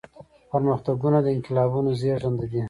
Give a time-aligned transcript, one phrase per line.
[0.51, 2.59] پرمختګونه د انقلابونو زيږنده دي.